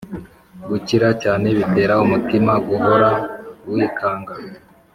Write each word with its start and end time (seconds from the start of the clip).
gukira 0.69 1.07
cyane 1.23 1.47
bitera 1.57 1.93
umutima 2.05 2.53
guhora 2.67 3.09
wikanga 3.71 4.35